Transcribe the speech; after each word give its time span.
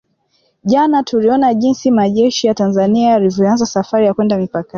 Jana 0.63 1.03
tuliona 1.03 1.53
jinsi 1.53 1.91
majeshi 1.91 2.47
ya 2.47 2.53
Tanzania 2.53 3.09
yalivyoanza 3.09 3.65
safari 3.65 4.05
ya 4.05 4.13
kwenda 4.13 4.37
mpakani 4.37 4.69